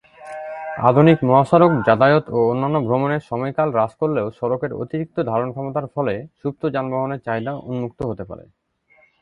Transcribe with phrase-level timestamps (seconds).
[0.89, 7.23] আধুনিক মহাসড়ক যাতায়াত ও অন্যান্য ভ্রমণের সময়কাল হ্রাস করলেও সড়কের অতিরিক্ত ধারণক্ষমতার ফলে সুপ্ত যানবাহনের
[7.25, 8.43] চাহিদা উন্মুক্ত হতে পারে।